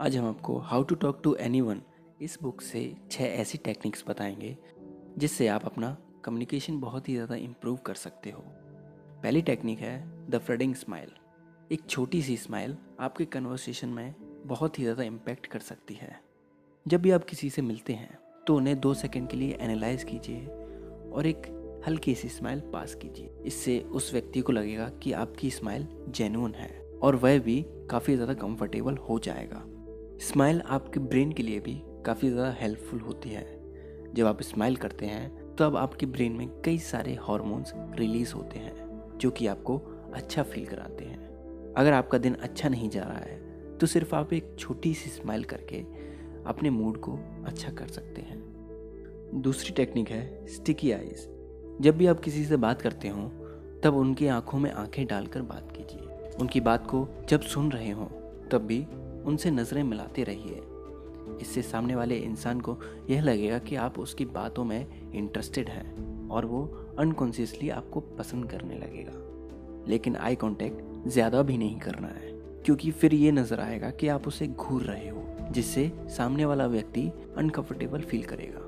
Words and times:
आज 0.00 0.16
हम 0.16 0.26
आपको 0.28 0.56
how 0.60 0.82
to 0.82 0.94
talk 0.94 1.20
to 1.24 1.34
any 1.34 1.60
इस 2.22 2.36
बुक 2.42 2.60
से 2.60 2.80
छः 3.10 3.24
ऐसी 3.24 3.58
टेक्निक्स 3.58 4.04
बताएँगे, 4.08 4.56
जिससे 5.18 5.46
आप 5.48 5.64
अपना 5.64 5.96
कम्युनिकेशन 6.24 6.80
बहुत 6.80 7.08
ही 7.08 7.14
ज़्यादा 7.14 7.34
इम्प्रूव 7.34 7.76
कर 7.76 7.94
सकते 7.94 8.30
हो। 8.30 8.40
पहली 9.22 9.42
टेक्निक 9.42 9.78
है 9.78 10.28
द 10.30 10.38
फ्रेडिंग 10.38 10.74
स्माइल 10.74 11.12
एक 11.72 11.86
छोटी 11.88 12.20
सी 12.22 12.36
स्माइल 12.36 12.76
आपके 13.00 13.24
कन्वर्सेशन 13.24 13.88
में 13.88 14.14
बहुत 14.46 14.78
ही 14.78 14.84
ज़्यादा 14.84 15.02
इम्पैक्ट 15.02 15.46
कर 15.46 15.60
सकती 15.60 15.94
है। 15.94 16.20
जब 16.86 17.02
भी 17.02 17.10
आप 17.10 17.24
किसी 17.24 17.50
से 17.50 17.62
मिलते 17.62 17.92
हैं 17.92 18.18
तो 18.46 18.56
उन्हें 18.56 18.78
दो 18.80 18.92
सेकंड 18.94 19.28
के 19.28 19.36
लिए 19.36 19.56
एनालाइज 19.60 20.04
कीजिए 20.04 20.46
और 21.12 21.26
एक 21.26 21.46
हल्की 21.86 22.14
सी 22.14 22.28
स्माइल 22.28 22.60
पास 22.72 22.94
कीजिए। 22.94 23.30
इससे 23.46 23.78
उस 23.80 24.12
व्यक्ति 24.12 24.40
को 24.40 24.52
लगेगा 24.52 24.88
कि 25.02 25.12
आपकी 25.14 25.50
स्माइल 25.50 25.88
जेन्यून 26.10 26.54
है 26.54 26.70
और 27.02 27.16
वह 27.16 27.38
भी 27.38 27.64
काफ़ी 27.90 28.14
ज़्यादा 28.14 28.34
कंफर्टेबल 28.34 28.96
हो 28.98 29.18
जाएगा। 29.18 29.64
स्माइल 30.20 30.60
आपके 30.60 31.00
ब्रेन 31.00 31.32
के 31.32 31.42
लिए 31.42 31.60
भी 31.60 31.74
काफ़ी 32.06 32.28
ज़्यादा 32.30 32.50
हेल्पफुल 32.60 33.00
होती 33.00 33.30
है। 33.30 33.44
जब 34.14 34.26
आप 34.26 34.42
स्माइल 34.42 34.76
करते 34.76 35.06
हैं 35.06 35.54
तो 35.56 35.64
अब 35.64 35.76
आपके 35.76 36.06
ब्रेन 36.06 36.32
में 36.32 36.48
कई 36.64 36.78
सारे 36.78 37.14
हॉर्मोन्स 37.18 37.72
रिलीज़ 37.98 38.32
होते 38.34 38.58
हैं, 38.58 39.18
जो 39.18 39.30
कि 39.30 39.46
आपको 39.46 39.76
अच्छा 40.14 40.42
फील 40.42 40.66
कराते 40.66 41.04
हैं। 41.04 41.74
अगर 41.74 41.92
आपका 41.92 42.18
दिन 42.18 42.34
अच्छा 42.34 42.68
नहीं 42.68 42.90
जा 42.90 43.02
रहा 43.02 43.18
है 43.18 43.78
तो 43.78 43.86
सिर्फ़ 43.86 44.14
आप 44.14 44.32
एक 44.32 44.54
छोटी 44.58 44.94
सी 44.94 45.10
स्माइल 45.10 45.44
करके 45.44 45.80
अपने 46.46 46.70
मूड 46.70 47.00
को 47.00 47.18
अच्छा 47.46 47.72
कर 47.72 47.88
सकते 47.88 48.22
हैं। 48.22 49.40
दूसरी 49.42 49.74
टेक्निक 49.74 50.10
है 50.10 50.46
स्टिकी 50.46 50.92
आइज़ 50.92 51.26
जब 51.82 51.96
भी 51.96 52.06
आप 52.06 52.20
किसी 52.20 52.44
से 52.44 52.56
बात 52.56 52.82
करते 52.82 53.08
हो, 53.08 53.28
तब 53.84 53.96
उनकी 53.96 54.26
आँखों 54.26 54.58
में 54.58 54.70
आँखें 54.72 55.06
डालकर 55.06 55.42
बात 55.44 55.72
कीजिए। 55.72 56.34
उनकी 56.40 56.60
बात 56.60 56.86
को 56.86 57.08
जब 57.28 57.40
सुन 57.42 57.70
रहे 57.72 57.90
हो, 57.90 58.04
तब 58.52 58.62
भी 58.62 58.78
उनसे 59.26 59.50
नज़रें 59.50 59.82
मिलाते 59.82 60.24
रहिए। 60.24 60.62
इससे 61.40 61.62
सामने 61.62 61.94
वाले 61.94 62.16
इंसान 62.16 62.60
को 62.60 62.76
यह 63.10 63.22
लगेगा 63.22 63.58
कि 63.58 63.76
आप 63.76 63.98
उसकी 63.98 64.24
बातों 64.24 64.64
में 64.64 65.12
इंटरेस्टेड 65.12 65.68
हैं 65.68 66.28
और 66.28 66.46
वो 66.46 66.64
अनकॉन्शियसली 66.98 67.70
आपको 67.70 68.00
पसंद 68.18 68.50
करने 68.50 68.74
लगेगा। 68.76 69.84
लेकिन 69.88 70.16
आई 70.16 70.34
कांटेक्ट 70.34 71.08
ज़्यादा 71.08 71.42
भी 71.42 71.56
नहीं 71.58 71.78
करना 71.80 72.08
है, 72.08 72.30
क्योंकि 72.64 72.90
फिर 72.92 73.14
ये 73.14 73.32
नज़र 73.32 73.60
आएगा 73.60 73.90
कि 73.90 74.08
आप 74.08 74.28
उसे 74.28 74.46
घूर 74.46 74.82
रहे 74.82 75.08
हो, 75.08 75.22
जिससे 75.52 75.90
सामने 76.08 76.44
वाला 76.44 76.66
व्यक्ति 76.66 77.10
अनकंफर्टेबल 77.36 78.00
फील 78.02 78.22
करेगा। 78.24 78.62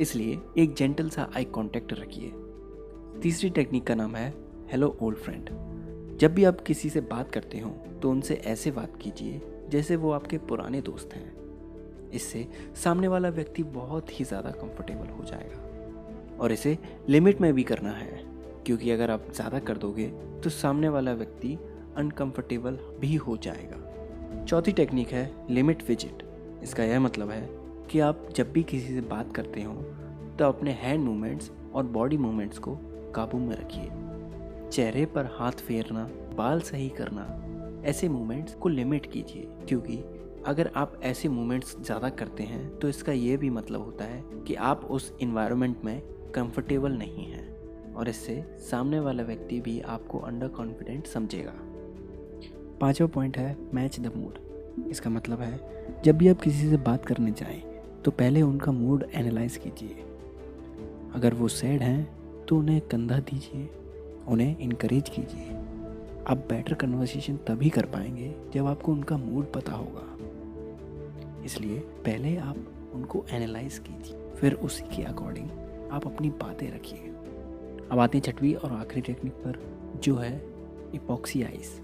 इसलिए 0.00 0.38
एक 0.58 0.74
जेंटल 0.74 1.08
सा 1.08 1.30
आई 1.36 1.44
कांटेक्ट 1.54 1.92
रखिए। 1.92 2.32
तीसरी 3.22 3.50
टेक्निक 3.50 3.86
का 3.86 3.94
नाम 3.94 4.16
है 4.16 4.32
हेलो 4.70 4.96
ओल्ड 5.02 5.18
फ्रेंड 5.18 5.50
जब 6.18 6.34
भी 6.34 6.44
आप 6.44 6.60
किसी 6.60 6.90
से 6.90 7.00
बात 7.02 7.30
करते 7.30 7.58
हो 7.58 7.70
तो 8.02 8.10
उनसे 8.10 8.34
ऐसे 8.46 8.70
बात 8.70 8.98
कीजिए 9.02 9.40
जैसे 9.70 9.96
वो 9.96 10.10
आपके 10.12 10.38
पुराने 10.40 10.80
दोस्त 10.82 11.14
हैं। 11.14 12.10
इससे 12.10 12.46
सामने 12.74 13.08
वाला 13.08 13.28
व्यक्ति 13.30 13.62
बहुत 13.62 14.18
ही 14.18 14.24
ज़्यादा 14.24 14.50
कंफर्टेबल 14.52 15.08
हो 15.08 15.24
जाएगा। 15.24 16.36
और 16.36 16.52
इसे 16.52 16.76
लिमिट 17.08 17.40
में 17.40 17.52
भी 17.54 17.62
करना 17.64 17.90
है, 17.92 18.22
क्योंकि 18.66 18.90
अगर 18.90 19.10
आप 19.10 19.26
ज़्यादा 19.34 19.58
कर 19.60 19.76
दोगे 19.78 20.06
तो 20.44 20.50
सामने 20.50 20.88
वाला 20.88 21.12
व्यक्ति 21.14 21.58
अनकंफर्टेबल 21.96 22.78
भी 23.00 23.14
हो 23.16 23.36
जाएगा। 23.38 24.44
चौथी 24.44 24.72
टेक्निक 24.72 25.08
है 25.08 25.30
लिमिट 25.50 25.82
विज़िट 25.88 26.22
इसका 26.62 26.84
यह 26.84 27.00
मतलब 27.00 27.30
है 27.30 27.48
कि 27.90 28.00
आप 28.00 28.28
जब 28.36 28.52
भी 28.52 28.62
किसी 28.64 28.94
से 28.94 29.00
बात 29.08 29.34
करते 29.34 29.62
हो 29.62 29.74
तो 30.38 30.44
अपने 30.44 30.70
हैंड 30.74 31.04
मूवमेंट्स 31.04 31.50
और 31.74 31.86
बॉडी 31.88 32.16
मूवमेंट्स 32.18 32.58
को 32.58 32.76
काबू 33.14 33.38
में 33.38 33.54
रखिए। 33.56 33.90
चेहरे 34.68 35.04
पर 35.06 35.26
हाथ 35.32 35.60
फेरना, 35.60 36.08
बाल 36.34 36.60
सही 36.62 36.88
करना 36.90 37.22
ऐसे 37.84 38.08
मूवमेंट्स 38.08 38.54
को 38.54 38.68
लिमिट 38.68 39.06
कीजिए, 39.06 39.48
क्योंकि 39.68 39.96
अगर 40.46 40.70
आप 40.76 40.98
ऐसे 41.02 41.28
मूवमेंट्स 41.28 41.76
ज़्यादा 41.80 42.08
करते 42.10 42.42
हैं 42.42 42.78
तो 42.78 42.88
इसका 42.88 43.12
ये 43.12 43.36
भी 43.36 43.50
मतलब 43.50 43.84
होता 43.84 44.04
है 44.04 44.22
कि 44.46 44.54
आप 44.54 44.84
उस 44.86 45.12
इन्वायरमेंट 45.20 45.84
में 45.84 46.00
कंफर्टेबल 46.34 46.92
नहीं 46.92 47.26
हैं, 47.26 47.94
और 47.94 48.08
इससे 48.08 48.42
सामने 48.70 49.00
वाला 49.00 49.22
व्यक्ति 49.22 49.60
भी 49.60 49.80
आपको 49.82 50.18
अंडर 50.20 50.48
कॉन्फिडेंट 50.50 51.06
समझेगा। 51.06 51.52
पांचवा 52.80 53.06
पॉइंट 53.08 53.36
है 53.38 53.56
मैच 53.74 54.00
द 54.00 54.12
मूड 54.16 54.38
इसका 54.88 55.10
मतलब 55.10 55.40
है, 55.40 55.60
जब 56.04 56.16
भी 56.18 56.28
आप 56.28 56.40
किसी 56.40 56.68
से 56.70 56.76
बात 56.78 57.06
करने 57.06 57.30
जाएँ 57.32 57.62
तो 58.04 58.10
पहले 58.12 58.42
उनका 58.42 58.72
मूड 58.72 59.04
एनालाइज 59.14 59.56
कीजिए। 59.56 60.04
अगर 61.14 61.34
वो 61.34 61.48
सैड 61.50 61.82
हैं 61.82 62.46
तो 62.46 62.58
उन्हें 62.58 62.80
कंधा 62.82 63.18
दीजिए, 63.20 63.68
उन्हें 64.28 64.58
इनक्रेज 64.58 65.08
कीजिए। 65.08 65.64
आप 66.30 66.36
बेटर 66.36 66.74
कन्वर्सेशन 66.74 67.36
तभी 67.36 67.70
कर 67.70 67.86
पाएँगे 67.86 68.34
जब 68.54 68.66
आपको 68.66 68.92
उनका 68.92 69.16
मूड 69.16 69.52
पता 69.52 69.72
होगा। 69.72 70.16
इसलिए 71.44 71.78
पहले 71.78 72.36
आप 72.36 72.56
उनको 72.94 73.24
एनालाइज 73.30 73.78
कीजिए, 73.78 74.30
फिर 74.36 74.54
उसी 74.54 74.96
के 74.96 75.02
अकॉर्डिंग 75.02 75.50
आप 75.90 76.06
अपनी 76.06 76.30
बातें 76.30 76.74
रखिए। 76.74 76.98
अब 77.90 77.98
आते 77.98 78.18
हैं 78.18 78.22
छठवीं 78.22 78.54
और 78.54 78.72
आखिरी 78.72 79.00
टेक्निक 79.00 79.32
पर, 79.32 79.78
जो 80.02 80.16
है 80.16 80.46
इपॉक्सी 80.94 81.42
आइस 81.42 81.80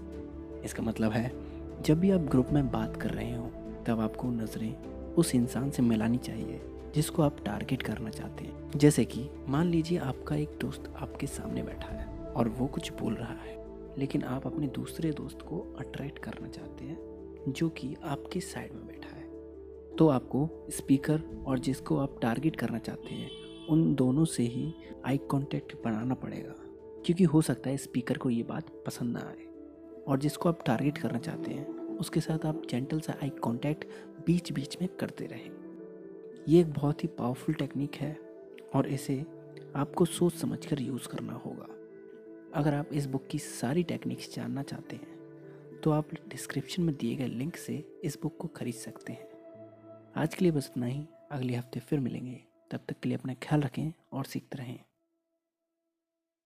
इसका 0.65 0.83
मतलब 0.83 1.11
है, 1.11 1.33
जब 1.81 1.99
भी 1.99 2.11
आप 2.11 2.21
ग्रुप 2.21 2.47
में 2.51 2.71
बात 2.71 2.97
कर 2.97 3.09
रहे 3.09 3.35
हो, 3.35 3.51
तब 3.85 3.99
आपको 3.99 4.27
नज़रें 4.27 4.75
उस 5.13 5.35
इंसान 5.35 5.71
से 5.71 5.81
मिलानी 5.81 6.17
चाहिए, 6.17 6.61
जिसको 6.95 7.21
आप 7.21 7.37
टारगेट 7.45 7.81
करना 7.81 8.09
चाहते 8.09 8.43
हैं। 8.43 8.71
जैसे 8.75 9.05
कि, 9.05 9.29
मान 9.47 9.67
लीजिए 9.67 9.97
आपका 9.97 10.35
एक 10.35 10.57
दोस्त 10.61 10.93
आपके 10.97 11.27
सामने 11.27 11.63
बैठा 11.63 11.95
है 11.95 12.19
और 12.19 12.49
वो 12.49 12.67
कुछ 12.67 12.93
बोल 12.93 13.13
रहा 13.13 13.33
है। 13.33 13.62
लेकिन 13.97 14.23
आप 14.23 14.47
अपने 14.47 14.67
दूसरे 14.67 15.11
दोस्त 15.11 15.41
को 15.41 15.75
अट्रैक्ट 15.79 16.19
करना 16.19 16.47
चाहते 16.47 16.85
हैं, 16.85 17.13
जो 17.47 17.69
कि 17.69 17.95
आपके 18.03 18.39
साइड 18.39 18.73
में 18.73 18.87
बैठा 18.87 19.15
है। 19.15 19.23
तो 19.95 20.07
आपको 20.07 20.67
स्पीकर 20.69 21.43
और 21.47 21.59
जिसको 21.59 21.97
आप 21.97 22.19
टारगेट 22.21 22.55
करना 22.55 22.79
चाहते 22.79 23.15
हैं, 23.15 23.31
उन 23.69 23.95
दोनों 23.95 24.25
से 24.25 24.43
ही 24.43 24.73
आई 25.05 25.17
कांटेक्ट 25.17 25.83
बनाना 25.85 26.13
पड़ेगा। 26.13 26.55
क्योंकि 27.05 27.23
हो 27.23 27.41
सकता 27.41 27.69
है 27.69 27.77
स्पीकर 27.77 28.17
को 28.17 28.29
ये 28.29 28.43
बात 28.43 28.83
पसंद 28.85 29.17
ना 29.17 29.19
आए। 29.19 29.47
और 30.07 30.19
जिसको 30.19 30.49
आप 30.49 30.63
टारगेट 30.65 30.97
करना 30.97 31.19
चाहते 31.19 31.51
हैं, 31.51 31.67
उसके 31.97 32.19
साथ 32.19 32.45
आप 32.45 32.61
जेंटल 32.69 32.99
सा 32.99 33.13
आई 33.23 33.29
कांटेक्ट 33.29 33.85
बीच 34.25 34.51
बीच 34.51 34.77
में 34.81 34.89
करते 34.99 35.25
रहें। 35.25 35.51
ये 36.47 36.59
एक 36.61 36.73
बहुत 36.73 37.03
ही 37.03 37.07
पावरफुल 37.07 37.55
टेक्निक 37.55 37.95
है 37.95 38.17
और 38.75 38.87
इसे 38.87 39.25
आपको 39.75 40.05
सोच 40.05 40.33
समझकर 40.33 40.81
यूज़ 40.81 41.07
करना 41.07 41.33
होगा। 41.33 41.72
अगर 42.53 42.73
आप 42.73 42.89
इस 42.93 43.05
बुक 43.05 43.27
की 43.27 43.39
सारी 43.39 43.83
टेक्निक्स 43.83 44.35
जानना 44.35 44.63
चाहते 44.63 44.95
हैं 44.95 45.79
तो 45.81 45.91
आप 45.91 46.09
डिस्क्रिप्शन 46.27 46.83
में 46.83 46.95
दिए 46.95 47.15
गए 47.15 47.27
लिंक 47.27 47.55
से 47.55 47.83
इस 48.03 48.17
बुक 48.21 48.37
को 48.37 48.47
खरीद 48.47 48.73
सकते 48.73 49.13
हैं। 49.13 49.27
आज 50.15 50.35
के 50.35 50.45
लिए 50.45 50.51
बस 50.51 50.69
इतना 50.71 50.85
ही। 50.85 51.05
अगले 51.31 51.55
हफ़्ते 51.55 51.79
फिर 51.79 51.99
मिलेंगे। 51.99 52.39
तब 52.71 52.79
तक 52.89 52.99
के 52.99 53.09
लिए 53.09 53.17
अपना 53.17 53.33
ख्याल 53.33 53.61
रखें 53.61 53.91
और 54.13 54.25
सीखते 54.25 54.57
रहें। 54.57 54.79